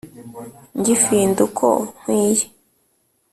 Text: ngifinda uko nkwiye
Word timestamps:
ngifinda 0.79 1.39
uko 1.47 1.67
nkwiye 2.01 2.45